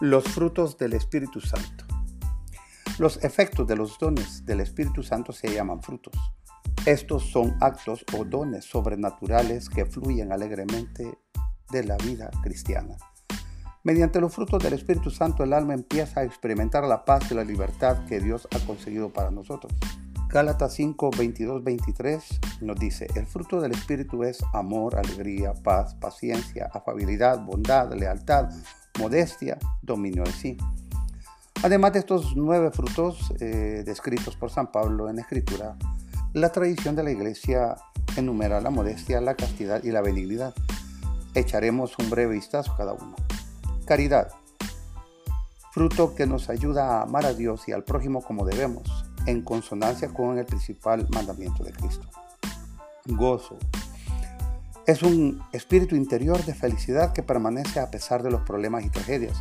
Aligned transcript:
Los 0.00 0.22
frutos 0.28 0.78
del 0.78 0.92
Espíritu 0.92 1.40
Santo. 1.40 1.84
Los 3.00 3.16
efectos 3.24 3.66
de 3.66 3.74
los 3.74 3.98
dones 3.98 4.46
del 4.46 4.60
Espíritu 4.60 5.02
Santo 5.02 5.32
se 5.32 5.52
llaman 5.52 5.82
frutos. 5.82 6.14
Estos 6.86 7.24
son 7.24 7.56
actos 7.60 8.04
o 8.16 8.24
dones 8.24 8.64
sobrenaturales 8.64 9.68
que 9.68 9.86
fluyen 9.86 10.30
alegremente 10.30 11.18
de 11.72 11.82
la 11.82 11.96
vida 11.96 12.30
cristiana. 12.44 12.96
Mediante 13.82 14.20
los 14.20 14.32
frutos 14.32 14.62
del 14.62 14.74
Espíritu 14.74 15.10
Santo 15.10 15.42
el 15.42 15.52
alma 15.52 15.74
empieza 15.74 16.20
a 16.20 16.24
experimentar 16.24 16.84
la 16.84 17.04
paz 17.04 17.32
y 17.32 17.34
la 17.34 17.42
libertad 17.42 18.04
que 18.06 18.20
Dios 18.20 18.46
ha 18.54 18.64
conseguido 18.66 19.12
para 19.12 19.32
nosotros. 19.32 19.72
Gálatas 20.28 20.74
5, 20.74 21.10
22, 21.18 21.64
23 21.64 22.40
nos 22.60 22.78
dice, 22.78 23.08
el 23.16 23.26
fruto 23.26 23.60
del 23.60 23.72
Espíritu 23.72 24.22
es 24.22 24.38
amor, 24.52 24.96
alegría, 24.96 25.54
paz, 25.54 25.94
paciencia, 25.96 26.70
afabilidad, 26.72 27.44
bondad, 27.44 27.92
lealtad, 27.94 28.50
modestia, 28.98 29.58
dominio 29.82 30.24
de 30.24 30.32
sí. 30.32 30.58
Además 31.62 31.92
de 31.92 32.00
estos 32.00 32.36
nueve 32.36 32.70
frutos 32.70 33.32
eh, 33.40 33.82
descritos 33.84 34.36
por 34.36 34.50
San 34.50 34.70
Pablo 34.70 35.08
en 35.08 35.16
la 35.16 35.22
Escritura, 35.22 35.76
la 36.34 36.52
tradición 36.52 36.94
de 36.94 37.04
la 37.04 37.10
Iglesia 37.10 37.76
enumera 38.16 38.60
la 38.60 38.70
modestia, 38.70 39.20
la 39.20 39.34
castidad 39.34 39.82
y 39.82 39.90
la 39.90 40.02
benignidad. 40.02 40.54
Echaremos 41.34 41.98
un 41.98 42.10
breve 42.10 42.34
vistazo 42.34 42.74
cada 42.76 42.92
uno. 42.92 43.16
Caridad, 43.86 44.28
fruto 45.72 46.14
que 46.14 46.26
nos 46.26 46.48
ayuda 46.48 46.98
a 46.98 47.02
amar 47.02 47.26
a 47.26 47.34
Dios 47.34 47.68
y 47.68 47.72
al 47.72 47.84
prójimo 47.84 48.22
como 48.22 48.44
debemos, 48.44 49.06
en 49.26 49.42
consonancia 49.42 50.08
con 50.08 50.38
el 50.38 50.44
principal 50.44 51.06
mandamiento 51.10 51.64
de 51.64 51.72
Cristo. 51.72 52.08
Gozo, 53.06 53.58
es 54.88 55.02
un 55.02 55.42
espíritu 55.52 55.96
interior 55.96 56.42
de 56.46 56.54
felicidad 56.54 57.12
que 57.12 57.22
permanece 57.22 57.78
a 57.78 57.90
pesar 57.90 58.22
de 58.22 58.30
los 58.30 58.40
problemas 58.40 58.86
y 58.86 58.88
tragedias. 58.88 59.36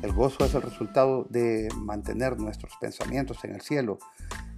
El 0.00 0.12
gozo 0.12 0.44
es 0.44 0.54
el 0.54 0.62
resultado 0.62 1.26
de 1.28 1.68
mantener 1.76 2.38
nuestros 2.38 2.72
pensamientos 2.80 3.42
en 3.42 3.56
el 3.56 3.62
cielo 3.62 3.98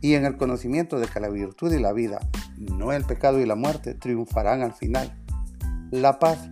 y 0.03 0.13
en 0.13 0.27
el 0.27 0.37
conocimiento 0.37 0.99
de 0.99 1.07
que 1.07 1.19
la 1.19 1.31
virtud 1.31 1.73
y 1.73 1.81
la 1.81 1.95
vida, 1.95 2.21
no 2.59 2.93
el 2.93 3.05
pecado 3.05 3.41
y 3.41 3.47
la 3.47 3.55
muerte, 3.55 3.95
triunfarán 3.95 4.61
al 4.61 4.75
final. 4.75 5.19
La 5.91 6.19
paz 6.19 6.51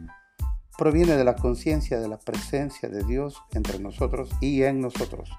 proviene 0.78 1.14
de 1.14 1.24
la 1.24 1.36
conciencia 1.36 2.00
de 2.00 2.08
la 2.08 2.18
presencia 2.18 2.88
de 2.88 3.04
Dios 3.04 3.42
entre 3.52 3.78
nosotros 3.78 4.30
y 4.40 4.62
en 4.62 4.80
nosotros. 4.80 5.30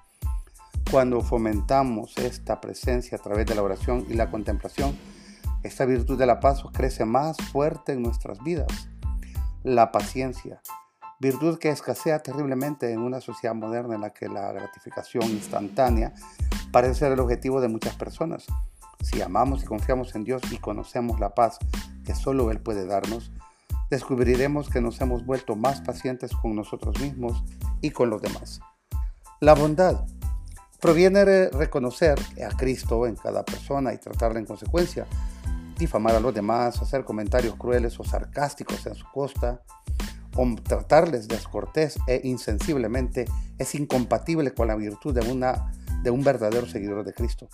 Cuando 0.91 1.21
fomentamos 1.21 2.15
esta 2.19 2.61
presencia 2.61 3.17
a 3.17 3.21
través 3.21 3.47
de 3.47 3.55
la 3.55 3.63
oración 3.63 4.05
y 4.11 4.13
la 4.13 4.29
contemplación, 4.29 4.95
esta 5.64 5.86
virtud 5.86 6.17
de 6.17 6.25
la 6.25 6.39
paz 6.39 6.64
crece 6.73 7.06
más 7.06 7.38
fuerte 7.52 7.94
en 7.94 8.03
nuestras 8.03 8.44
vidas. 8.44 8.89
La 9.64 9.92
paciencia, 9.92 10.61
virtud 11.19 11.58
que 11.58 11.69
escasea 11.69 12.19
terriblemente 12.19 12.92
en 12.92 13.00
una 13.00 13.22
sociedad 13.22 13.56
moderna 13.56 13.95
en 13.95 14.02
la 14.02 14.09
que 14.09 14.28
la 14.28 14.52
gratificación 14.52 15.23
instantánea 15.30 16.14
parece 16.72 16.95
ser 16.95 17.14
el 17.14 17.19
objetivo 17.22 17.61
de 17.61 17.69
muchas 17.69 17.95
personas. 17.95 18.45
Si 19.02 19.22
amamos 19.22 19.64
y 19.64 19.66
confiamos 19.66 20.14
en 20.16 20.25
Dios 20.25 20.41
y 20.52 20.58
conocemos 20.58 21.19
la 21.19 21.34
paz 21.34 21.59
que 22.06 22.14
solo 22.14 22.52
Él 22.52 22.59
puede 22.59 22.86
darnos, 22.86 23.31
descubriremos 23.89 24.69
que 24.69 24.81
nos 24.81 25.00
hemos 25.00 25.25
vuelto 25.25 25.56
más 25.56 25.81
pacientes 25.81 26.31
con 26.36 26.56
nosotros 26.56 27.00
mismos 27.00 27.44
y 27.81 27.91
con 27.91 28.09
los 28.09 28.22
demás. 28.22 28.59
La 29.39 29.53
bondad 29.53 30.06
proviene 30.81 31.23
de 31.23 31.50
reconocer 31.50 32.19
a 32.45 32.56
Cristo 32.58 33.08
en 33.08 33.16
cada 33.16 33.45
persona 33.45 33.94
y 33.94 33.97
tratarla 33.97 34.39
en 34.39 34.45
consecuencia 34.45 35.06
difamar 35.77 36.16
a 36.16 36.19
los 36.19 36.33
demás, 36.33 36.81
hacer 36.81 37.03
comentarios 37.03 37.55
crueles 37.55 37.99
o 37.99 38.03
sarcásticos 38.03 38.85
en 38.85 38.95
su 38.95 39.05
costa, 39.11 39.61
o 40.35 40.55
tratarles 40.63 41.27
descortés 41.27 41.97
e 42.07 42.21
insensiblemente 42.23 43.25
es 43.57 43.75
incompatible 43.75 44.53
con 44.53 44.67
la 44.67 44.75
virtud 44.75 45.13
de, 45.13 45.31
una, 45.31 45.72
de 46.01 46.09
un 46.09 46.23
verdadero 46.23 46.67
seguidor 46.67 47.03
de 47.03 47.13
Cristo. 47.13 47.50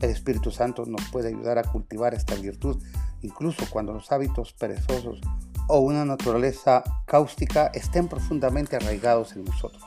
El 0.00 0.10
Espíritu 0.10 0.50
Santo 0.50 0.84
nos 0.86 1.02
puede 1.10 1.28
ayudar 1.28 1.58
a 1.58 1.62
cultivar 1.62 2.14
esta 2.14 2.34
virtud 2.34 2.82
incluso 3.22 3.64
cuando 3.70 3.92
los 3.92 4.12
hábitos 4.12 4.52
perezosos 4.52 5.20
o 5.66 5.80
una 5.80 6.04
naturaleza 6.04 6.82
cáustica 7.04 7.70
estén 7.74 8.08
profundamente 8.08 8.76
arraigados 8.76 9.34
en 9.36 9.44
nosotros. 9.44 9.84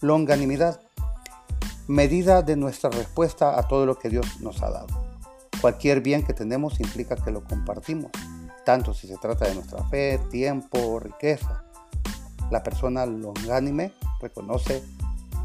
Longanimidad, 0.00 0.80
medida 1.86 2.42
de 2.42 2.56
nuestra 2.56 2.90
respuesta 2.90 3.58
a 3.58 3.68
todo 3.68 3.86
lo 3.86 3.98
que 3.98 4.08
Dios 4.08 4.40
nos 4.40 4.62
ha 4.62 4.70
dado. 4.70 5.07
Cualquier 5.60 6.00
bien 6.00 6.24
que 6.24 6.34
tenemos 6.34 6.78
implica 6.78 7.16
que 7.16 7.32
lo 7.32 7.42
compartimos, 7.42 8.12
tanto 8.64 8.94
si 8.94 9.08
se 9.08 9.16
trata 9.16 9.48
de 9.48 9.54
nuestra 9.54 9.82
fe, 9.88 10.20
tiempo 10.30 10.78
o 10.78 11.00
riqueza. 11.00 11.64
La 12.50 12.62
persona 12.62 13.04
longánime 13.06 13.92
reconoce 14.20 14.82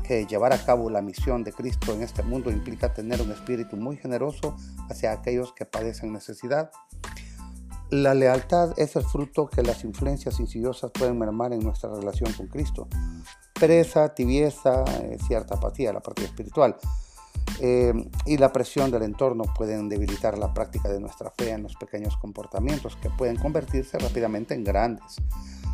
que 0.03 0.25
llevar 0.25 0.53
a 0.53 0.63
cabo 0.63 0.89
la 0.89 1.01
misión 1.01 1.43
de 1.43 1.51
Cristo 1.51 1.93
en 1.93 2.03
este 2.03 2.21
mundo 2.21 2.51
implica 2.51 2.93
tener 2.93 3.21
un 3.21 3.31
espíritu 3.31 3.75
muy 3.75 3.97
generoso 3.97 4.55
hacia 4.89 5.13
aquellos 5.13 5.53
que 5.53 5.65
padecen 5.65 6.13
necesidad. 6.13 6.71
La 7.89 8.13
lealtad 8.13 8.73
es 8.77 8.95
el 8.95 9.03
fruto 9.03 9.47
que 9.47 9.63
las 9.63 9.83
influencias 9.83 10.39
insidiosas 10.39 10.91
pueden 10.91 11.17
mermar 11.17 11.53
en 11.53 11.59
nuestra 11.59 11.91
relación 11.91 12.33
con 12.33 12.47
Cristo. 12.47 12.87
Pereza, 13.59 14.13
tibieza, 14.13 14.83
eh, 15.01 15.17
cierta 15.25 15.55
apatía, 15.55 15.93
la 15.93 16.01
parte 16.01 16.25
espiritual. 16.25 16.75
Eh, 17.65 17.93
y 18.25 18.35
la 18.35 18.51
presión 18.51 18.91
del 18.91 19.03
entorno 19.03 19.45
pueden 19.55 19.87
debilitar 19.87 20.37
la 20.37 20.53
práctica 20.53 20.89
de 20.89 20.99
nuestra 20.99 21.31
fe 21.31 21.51
en 21.51 21.63
los 21.63 21.77
pequeños 21.77 22.17
comportamientos 22.17 22.97
que 22.97 23.09
pueden 23.09 23.37
convertirse 23.37 23.97
rápidamente 23.97 24.53
en 24.53 24.65
grandes. 24.65 25.15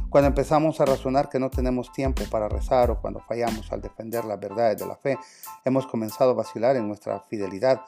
Cuando 0.07 0.28
empezamos 0.28 0.79
a 0.79 0.85
razonar 0.85 1.29
que 1.29 1.39
no 1.39 1.49
tenemos 1.49 1.91
tiempo 1.91 2.25
para 2.29 2.47
rezar 2.47 2.91
o 2.91 3.01
cuando 3.01 3.22
fallamos 3.22 3.72
al 3.72 3.81
defender 3.81 4.23
las 4.23 4.39
verdades 4.39 4.78
de 4.78 4.85
la 4.85 4.97
fe, 4.97 5.17
hemos 5.66 5.88
comenzado 5.88 6.29
a 6.29 6.35
vacilar 6.35 6.75
en 6.75 6.88
nuestra 6.88 7.22
fidelidad. 7.22 7.81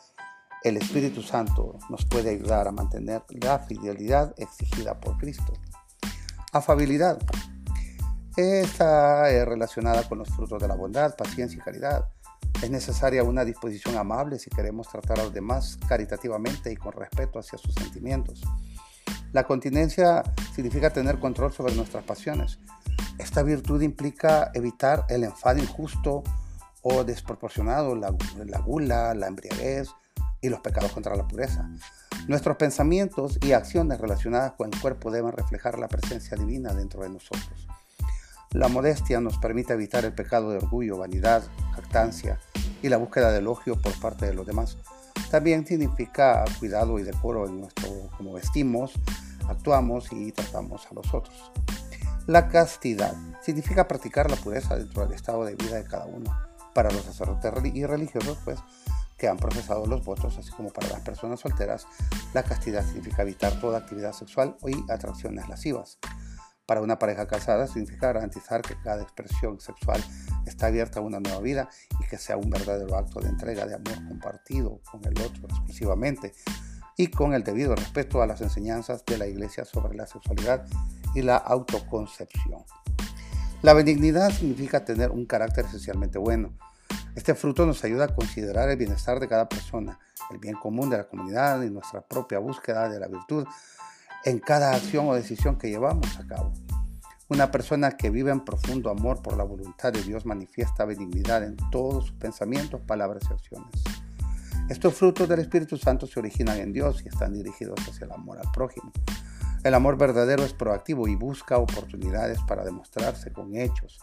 El 0.63 0.77
Espíritu 0.77 1.21
Santo 1.21 1.77
nos 1.87 2.03
puede 2.03 2.31
ayudar 2.31 2.67
a 2.67 2.71
mantener 2.71 3.21
la 3.29 3.59
fidelidad 3.59 4.33
exigida 4.37 4.99
por 4.99 5.19
Cristo. 5.19 5.53
Afabilidad. 6.51 7.19
Está 8.35 9.25
relacionada 9.45 10.09
con 10.09 10.17
los 10.17 10.29
frutos 10.29 10.59
de 10.59 10.67
la 10.67 10.75
bondad, 10.75 11.15
paciencia 11.15 11.59
y 11.59 11.61
caridad. 11.61 12.07
Es 12.61 12.69
necesaria 12.69 13.23
una 13.23 13.43
disposición 13.43 13.97
amable 13.97 14.37
si 14.37 14.51
queremos 14.51 14.87
tratar 14.87 15.19
a 15.19 15.23
los 15.23 15.33
demás 15.33 15.79
caritativamente 15.87 16.71
y 16.71 16.75
con 16.75 16.93
respeto 16.93 17.39
hacia 17.39 17.57
sus 17.57 17.73
sentimientos. 17.73 18.41
La 19.33 19.45
continencia 19.45 20.23
significa 20.53 20.91
tener 20.91 21.19
control 21.19 21.51
sobre 21.51 21.73
nuestras 21.73 22.03
pasiones. 22.03 22.59
Esta 23.17 23.41
virtud 23.41 23.81
implica 23.81 24.51
evitar 24.53 25.05
el 25.09 25.23
enfado 25.23 25.57
injusto 25.57 26.23
o 26.83 27.03
desproporcionado, 27.03 27.95
la, 27.95 28.11
gula, 28.59 29.13
la 29.15 29.27
embriaguez 29.27 29.89
y 30.41 30.49
los 30.49 30.59
pecados 30.59 30.91
contra 30.91 31.15
la 31.15 31.27
pureza. 31.27 31.69
Nuestros 32.27 32.57
pensamientos 32.57 33.39
y 33.41 33.53
acciones 33.53 33.99
relacionadas 33.99 34.53
con 34.53 34.71
el 34.71 34.79
cuerpo 34.79 35.09
deben 35.09 35.31
reflejar 35.31 35.79
la 35.79 35.87
presencia 35.87 36.37
divina 36.37 36.73
dentro 36.73 37.01
de 37.01 37.09
nosotros. 37.09 37.67
La 38.51 38.67
modestia 38.67 39.19
nos 39.21 39.37
permite 39.37 39.73
evitar 39.73 40.03
el 40.03 40.13
pecado 40.13 40.51
de 40.51 40.57
orgullo, 40.57 40.97
vanidad, 40.97 41.43
jactancia, 41.73 42.37
y 42.81 42.89
la 42.89 42.97
búsqueda 42.97 43.31
de 43.31 43.39
elogio 43.39 43.79
por 43.79 43.97
parte 43.99 44.25
de 44.25 44.33
los 44.33 44.45
demás. 44.45 44.77
También 45.29 45.65
significa 45.65 46.43
cuidado 46.59 46.99
y 46.99 47.03
decoro 47.03 47.47
en 47.47 47.61
nuestro 47.61 48.09
cómo 48.17 48.33
vestimos, 48.33 48.93
actuamos 49.47 50.11
y 50.11 50.31
tratamos 50.31 50.87
a 50.89 50.93
los 50.93 51.13
otros. 51.13 51.51
La 52.27 52.47
castidad 52.47 53.15
significa 53.41 53.87
practicar 53.87 54.29
la 54.29 54.37
pureza 54.37 54.75
dentro 54.75 55.05
del 55.05 55.13
estado 55.13 55.43
de 55.45 55.55
vida 55.55 55.77
de 55.77 55.83
cada 55.83 56.05
uno. 56.05 56.35
Para 56.73 56.91
los 56.91 57.03
sacerdotes 57.03 57.51
y 57.73 57.85
religiosos, 57.85 58.37
pues, 58.45 58.59
que 59.17 59.27
han 59.27 59.37
profesado 59.37 59.85
los 59.85 60.03
votos, 60.03 60.37
así 60.37 60.51
como 60.51 60.69
para 60.69 60.89
las 60.89 61.01
personas 61.01 61.39
solteras, 61.39 61.85
la 62.33 62.43
castidad 62.43 62.83
significa 62.85 63.21
evitar 63.21 63.59
toda 63.59 63.79
actividad 63.79 64.13
sexual 64.13 64.57
y 64.65 64.91
atracciones 64.91 65.47
lascivas. 65.47 65.99
Para 66.65 66.81
una 66.81 66.97
pareja 66.99 67.27
casada 67.27 67.67
significa 67.67 68.13
garantizar 68.13 68.61
que 68.61 68.79
cada 68.81 69.03
expresión 69.03 69.59
sexual 69.59 70.03
está 70.51 70.67
abierta 70.67 70.99
a 70.99 71.03
una 71.03 71.19
nueva 71.19 71.39
vida 71.39 71.69
y 71.99 72.07
que 72.07 72.17
sea 72.17 72.37
un 72.37 72.49
verdadero 72.49 72.95
acto 72.95 73.19
de 73.19 73.29
entrega 73.29 73.65
de 73.65 73.75
amor 73.75 73.95
compartido 74.07 74.81
con 74.89 75.03
el 75.05 75.19
otro 75.21 75.47
exclusivamente 75.49 76.33
y 76.97 77.07
con 77.07 77.33
el 77.33 77.43
debido 77.43 77.75
respeto 77.75 78.21
a 78.21 78.27
las 78.27 78.41
enseñanzas 78.41 79.03
de 79.05 79.17
la 79.17 79.27
Iglesia 79.27 79.65
sobre 79.65 79.95
la 79.95 80.05
sexualidad 80.05 80.65
y 81.15 81.21
la 81.21 81.37
autoconcepción. 81.37 82.63
La 83.61 83.73
benignidad 83.73 84.31
significa 84.31 84.85
tener 84.85 85.11
un 85.11 85.25
carácter 85.25 85.65
esencialmente 85.65 86.17
bueno. 86.17 86.53
Este 87.15 87.35
fruto 87.35 87.65
nos 87.65 87.83
ayuda 87.83 88.05
a 88.05 88.15
considerar 88.15 88.69
el 88.69 88.77
bienestar 88.77 89.19
de 89.19 89.27
cada 89.27 89.47
persona, 89.49 89.99
el 90.31 90.37
bien 90.37 90.55
común 90.55 90.89
de 90.89 90.97
la 90.97 91.07
comunidad 91.07 91.61
y 91.61 91.69
nuestra 91.69 92.01
propia 92.01 92.39
búsqueda 92.39 92.89
de 92.89 92.99
la 92.99 93.07
virtud 93.07 93.45
en 94.25 94.39
cada 94.39 94.73
acción 94.73 95.07
o 95.07 95.13
decisión 95.13 95.57
que 95.57 95.69
llevamos 95.69 96.17
a 96.17 96.25
cabo. 96.25 96.53
Una 97.31 97.49
persona 97.49 97.91
que 97.91 98.09
vive 98.09 98.29
en 98.29 98.41
profundo 98.41 98.89
amor 98.89 99.21
por 99.21 99.37
la 99.37 99.45
voluntad 99.45 99.93
de 99.93 100.03
Dios 100.03 100.25
manifiesta 100.25 100.83
benignidad 100.83 101.45
en 101.45 101.55
todos 101.71 102.07
sus 102.07 102.13
pensamientos, 102.15 102.81
palabras 102.81 103.23
y 103.29 103.33
acciones. 103.33 103.69
Estos 104.67 104.95
frutos 104.95 105.29
del 105.29 105.39
Espíritu 105.39 105.77
Santo 105.77 106.07
se 106.07 106.19
originan 106.19 106.57
en 106.57 106.73
Dios 106.73 107.01
y 107.05 107.07
están 107.07 107.31
dirigidos 107.31 107.79
hacia 107.87 108.03
el 108.03 108.11
amor 108.11 108.37
al 108.39 108.51
prójimo. 108.51 108.91
El 109.63 109.75
amor 109.75 109.97
verdadero 109.97 110.43
es 110.43 110.51
proactivo 110.51 111.07
y 111.07 111.15
busca 111.15 111.57
oportunidades 111.57 112.37
para 112.49 112.65
demostrarse 112.65 113.31
con 113.31 113.55
hechos. 113.55 113.97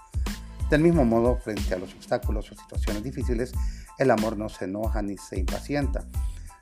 Del 0.71 0.81
mismo 0.81 1.05
modo, 1.05 1.37
frente 1.37 1.75
a 1.75 1.79
los 1.79 1.93
obstáculos 1.93 2.51
o 2.51 2.55
situaciones 2.55 3.03
difíciles, 3.03 3.53
el 3.99 4.11
amor 4.11 4.39
no 4.39 4.49
se 4.49 4.65
enoja 4.65 5.03
ni 5.03 5.19
se 5.19 5.39
impacienta, 5.39 6.07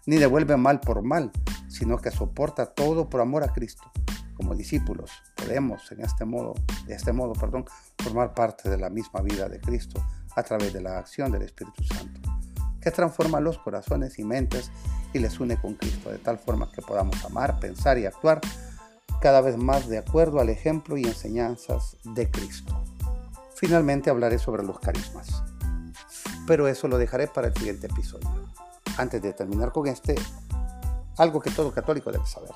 ni 0.05 0.17
devuelve 0.17 0.57
mal 0.57 0.81
por 0.81 1.03
mal, 1.03 1.31
sino 1.69 1.99
que 1.99 2.11
soporta 2.11 2.67
todo 2.67 3.09
por 3.09 3.21
amor 3.21 3.45
a 3.45 3.53
Cristo. 3.53 3.89
Como 4.37 4.55
discípulos, 4.55 5.11
podemos 5.35 5.91
en 5.93 6.03
este 6.03 6.25
modo, 6.25 6.55
de 6.87 6.95
este 6.95 7.13
modo, 7.13 7.33
perdón, 7.33 7.65
formar 7.99 8.35
parte 8.35 8.69
de 8.69 8.77
la 8.77 8.91
misma 8.91 9.23
vida 9.23 9.49
de 9.49 9.61
Cristo 9.61 10.05
a 10.35 10.43
través 10.43 10.73
de 10.73 10.83
la 10.83 10.99
acción 10.99 11.33
del 11.33 11.43
Espíritu 11.43 11.83
Santo, 11.85 12.21
que 12.81 12.91
transforma 12.91 13.41
los 13.41 13.59
corazones 13.59 14.19
y 14.19 14.25
mentes 14.25 14.71
y 15.15 15.19
les 15.19 15.41
une 15.41 15.57
con 15.57 15.75
Cristo, 15.75 16.11
de 16.11 16.19
tal 16.19 16.39
forma 16.39 16.71
que 16.71 16.83
podamos 16.83 17.25
amar, 17.25 17.59
pensar 17.59 17.99
y 17.99 18.05
actuar 18.05 18.41
cada 19.21 19.41
vez 19.41 19.57
más 19.57 19.89
de 19.89 19.99
acuerdo 19.99 20.41
al 20.41 20.51
ejemplo 20.51 20.97
y 20.97 21.05
enseñanzas 21.05 21.97
de 22.05 22.31
Cristo. 22.31 22.85
Finalmente 23.55 24.11
hablaré 24.11 24.39
sobre 24.39 24.63
los 24.63 24.79
carismas, 24.79 25.43
pero 26.47 26.69
eso 26.69 26.89
lo 26.89 26.99
dejaré 26.99 27.27
para 27.27 27.49
el 27.49 27.55
siguiente 27.55 27.87
episodio. 27.87 28.29
Antes 28.99 29.23
de 29.23 29.33
terminar 29.33 29.73
con 29.73 29.87
este, 29.87 30.15
algo 31.17 31.41
que 31.41 31.51
todo 31.51 31.73
católico 31.73 32.13
debe 32.13 32.27
saber. 32.27 32.53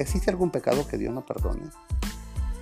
¿Existe 0.00 0.30
algún 0.30 0.48
pecado 0.48 0.88
que 0.88 0.96
Dios 0.96 1.12
no 1.12 1.26
perdone? 1.26 1.68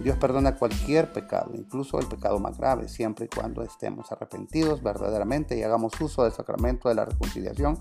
Dios 0.01 0.17
perdona 0.17 0.57
cualquier 0.57 1.13
pecado, 1.13 1.53
incluso 1.55 2.01
el 2.01 2.09
pecado 2.09 2.41
más 2.41 2.59
grave, 2.59 2.89
siempre 2.89 3.27
y 3.27 3.29
cuando 3.29 3.63
estemos 3.63 4.11
arrepentidos 4.11 4.83
verdaderamente 4.83 5.57
y 5.57 5.63
hagamos 5.63 6.01
uso 6.01 6.25
del 6.25 6.33
sacramento 6.33 6.89
de 6.89 6.97
la 6.97 7.05
reconciliación 7.05 7.79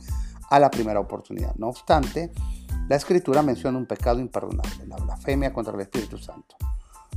a 0.52 0.60
la 0.60 0.70
primera 0.70 1.00
oportunidad. 1.00 1.56
No 1.56 1.70
obstante, 1.70 2.32
la 2.88 2.98
escritura 2.98 3.42
menciona 3.42 3.80
un 3.80 3.88
pecado 3.88 4.20
imperdonable, 4.20 4.86
la 4.86 4.98
blasfemia 4.98 5.52
contra 5.52 5.74
el 5.74 5.82
Espíritu 5.82 6.20
Santo. 6.20 6.56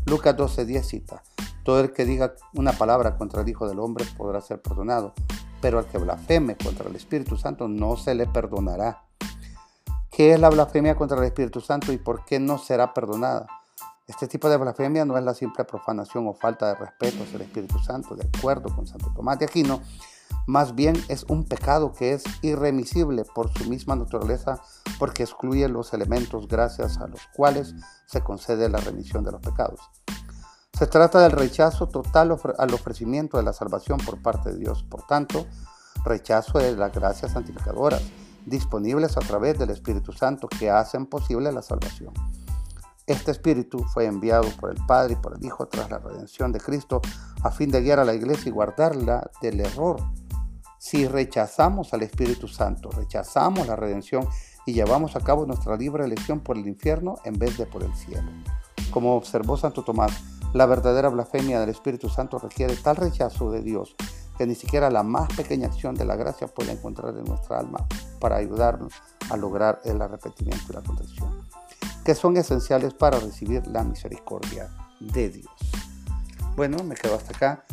Lucas 0.06 0.34
12:10 0.34 0.82
cita, 0.82 1.22
todo 1.62 1.80
el 1.80 1.92
que 1.92 2.06
diga 2.06 2.32
una 2.54 2.72
palabra 2.72 3.18
contra 3.18 3.42
el 3.42 3.48
Hijo 3.50 3.68
del 3.68 3.80
Hombre 3.80 4.06
podrá 4.16 4.40
ser 4.40 4.62
perdonado, 4.62 5.12
pero 5.60 5.78
al 5.78 5.84
que 5.84 5.98
blasfeme 5.98 6.56
contra 6.56 6.88
el 6.88 6.96
Espíritu 6.96 7.36
Santo 7.36 7.68
no 7.68 7.98
se 7.98 8.14
le 8.14 8.26
perdonará. 8.26 9.09
¿Qué 10.10 10.32
es 10.32 10.40
la 10.40 10.50
blasfemia 10.50 10.96
contra 10.96 11.18
el 11.18 11.24
Espíritu 11.24 11.60
Santo 11.60 11.92
y 11.92 11.98
por 11.98 12.24
qué 12.24 12.40
no 12.40 12.58
será 12.58 12.92
perdonada? 12.92 13.46
Este 14.08 14.26
tipo 14.26 14.48
de 14.48 14.56
blasfemia 14.56 15.04
no 15.04 15.16
es 15.16 15.22
la 15.22 15.34
simple 15.34 15.64
profanación 15.64 16.26
o 16.26 16.34
falta 16.34 16.66
de 16.66 16.74
respeto 16.74 17.22
hacia 17.22 17.36
el 17.36 17.42
Espíritu 17.42 17.78
Santo, 17.78 18.16
de 18.16 18.28
acuerdo 18.36 18.74
con 18.74 18.88
Santo 18.88 19.12
Tomás 19.14 19.38
de 19.38 19.44
Aquino, 19.44 19.80
más 20.46 20.74
bien 20.74 21.00
es 21.08 21.24
un 21.28 21.44
pecado 21.44 21.92
que 21.92 22.12
es 22.12 22.24
irremisible 22.42 23.24
por 23.24 23.52
su 23.56 23.70
misma 23.70 23.94
naturaleza 23.94 24.60
porque 24.98 25.22
excluye 25.22 25.68
los 25.68 25.94
elementos 25.94 26.48
gracias 26.48 26.98
a 26.98 27.06
los 27.06 27.20
cuales 27.36 27.74
se 28.06 28.20
concede 28.20 28.68
la 28.68 28.78
remisión 28.78 29.22
de 29.22 29.30
los 29.30 29.40
pecados. 29.40 29.80
Se 30.76 30.88
trata 30.88 31.20
del 31.20 31.32
rechazo 31.32 31.88
total 31.88 32.36
al 32.58 32.74
ofrecimiento 32.74 33.36
de 33.36 33.44
la 33.44 33.52
salvación 33.52 33.98
por 33.98 34.20
parte 34.22 34.50
de 34.50 34.58
Dios. 34.58 34.82
Por 34.82 35.06
tanto, 35.06 35.46
rechazo 36.04 36.58
de 36.58 36.74
las 36.74 36.92
gracias 36.92 37.32
santificadoras 37.32 38.02
disponibles 38.46 39.16
a 39.16 39.20
través 39.20 39.58
del 39.58 39.70
Espíritu 39.70 40.12
Santo 40.12 40.48
que 40.48 40.70
hacen 40.70 41.06
posible 41.06 41.52
la 41.52 41.62
salvación. 41.62 42.12
Este 43.06 43.30
Espíritu 43.30 43.84
fue 43.92 44.06
enviado 44.06 44.48
por 44.60 44.70
el 44.70 44.84
Padre 44.86 45.14
y 45.14 45.16
por 45.16 45.36
el 45.36 45.44
Hijo 45.44 45.66
tras 45.66 45.90
la 45.90 45.98
redención 45.98 46.52
de 46.52 46.60
Cristo 46.60 47.00
a 47.42 47.50
fin 47.50 47.70
de 47.70 47.82
guiar 47.82 47.98
a 47.98 48.04
la 48.04 48.14
iglesia 48.14 48.48
y 48.48 48.52
guardarla 48.52 49.30
del 49.42 49.60
error 49.60 50.00
si 50.80 51.06
rechazamos 51.06 51.92
al 51.92 52.02
Espíritu 52.04 52.48
Santo, 52.48 52.88
rechazamos 52.90 53.66
la 53.66 53.76
redención 53.76 54.26
y 54.64 54.72
llevamos 54.72 55.14
a 55.14 55.20
cabo 55.20 55.44
nuestra 55.44 55.76
libre 55.76 56.06
elección 56.06 56.40
por 56.40 56.56
el 56.56 56.66
infierno 56.66 57.16
en 57.24 57.38
vez 57.38 57.58
de 57.58 57.66
por 57.66 57.82
el 57.82 57.94
cielo. 57.94 58.30
Como 58.90 59.14
observó 59.14 59.58
Santo 59.58 59.84
Tomás, 59.84 60.24
la 60.54 60.64
verdadera 60.64 61.10
blasfemia 61.10 61.60
del 61.60 61.68
Espíritu 61.68 62.08
Santo 62.08 62.38
requiere 62.38 62.76
tal 62.76 62.96
rechazo 62.96 63.50
de 63.50 63.60
Dios 63.60 63.94
que 64.38 64.46
ni 64.46 64.54
siquiera 64.54 64.88
la 64.88 65.02
más 65.02 65.28
pequeña 65.34 65.66
acción 65.66 65.94
de 65.94 66.06
la 66.06 66.16
gracia 66.16 66.48
puede 66.48 66.72
encontrar 66.72 67.14
en 67.14 67.24
nuestra 67.24 67.58
alma 67.58 67.86
para 68.20 68.36
ayudarnos 68.36 68.92
a 69.30 69.36
lograr 69.36 69.80
el 69.84 70.00
arrepentimiento 70.00 70.64
y 70.68 70.74
la 70.74 70.82
contrición, 70.82 71.48
que 72.04 72.14
son 72.14 72.36
esenciales 72.36 72.94
para 72.94 73.18
recibir 73.18 73.66
la 73.66 73.82
misericordia 73.82 74.70
de 75.00 75.30
Dios. 75.30 75.50
Bueno, 76.56 76.84
me 76.84 76.94
quedo 76.94 77.16
hasta 77.16 77.34
acá 77.34 77.64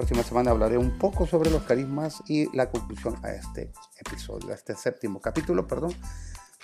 próxima 0.00 0.22
semana 0.22 0.52
hablaré 0.52 0.78
un 0.78 0.96
poco 0.96 1.26
sobre 1.26 1.50
los 1.50 1.62
carismas 1.64 2.22
y 2.26 2.50
la 2.56 2.70
conclusión 2.70 3.16
a 3.22 3.32
este 3.32 3.70
episodio, 3.98 4.50
a 4.50 4.54
este 4.54 4.74
séptimo 4.74 5.20
capítulo, 5.20 5.66
perdón, 5.66 5.92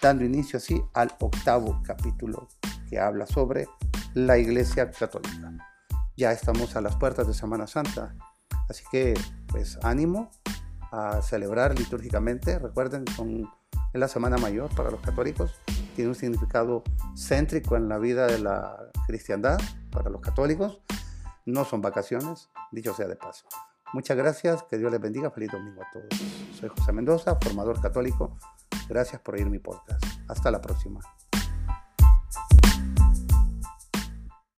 dando 0.00 0.24
inicio 0.24 0.56
así 0.56 0.82
al 0.94 1.12
octavo 1.20 1.82
capítulo 1.84 2.48
que 2.88 2.98
habla 2.98 3.26
sobre 3.26 3.68
la 4.14 4.38
Iglesia 4.38 4.90
Católica. 4.90 5.52
Ya 6.16 6.32
estamos 6.32 6.76
a 6.76 6.80
las 6.80 6.96
puertas 6.96 7.26
de 7.26 7.34
Semana 7.34 7.66
Santa, 7.66 8.14
así 8.70 8.84
que 8.90 9.12
pues 9.48 9.78
ánimo 9.82 10.30
a 10.92 11.22
celebrar 11.22 11.78
litúrgicamente. 11.78 12.58
Recuerden, 12.58 13.04
son, 13.16 13.48
es 13.92 14.00
la 14.00 14.08
Semana 14.08 14.36
Mayor 14.38 14.74
para 14.74 14.90
los 14.90 15.00
católicos, 15.00 15.60
tiene 15.94 16.10
un 16.10 16.14
significado 16.14 16.82
céntrico 17.16 17.76
en 17.76 17.88
la 17.88 17.98
vida 17.98 18.26
de 18.26 18.38
la 18.38 18.76
cristiandad 19.06 19.58
para 19.90 20.10
los 20.10 20.20
católicos 20.20 20.80
no 21.46 21.64
son 21.64 21.80
vacaciones, 21.80 22.50
dicho 22.72 22.92
sea 22.92 23.06
de 23.06 23.16
paso. 23.16 23.46
Muchas 23.92 24.16
gracias, 24.16 24.64
que 24.64 24.78
Dios 24.78 24.90
les 24.90 25.00
bendiga, 25.00 25.30
feliz 25.30 25.50
domingo 25.52 25.80
a 25.80 25.90
todos. 25.92 26.08
Soy 26.58 26.68
José 26.68 26.92
Mendoza, 26.92 27.38
formador 27.40 27.80
católico. 27.80 28.36
Gracias 28.88 29.20
por 29.22 29.36
oír 29.36 29.48
mi 29.48 29.60
podcast. 29.60 30.04
Hasta 30.28 30.50
la 30.50 30.60
próxima. 30.60 31.00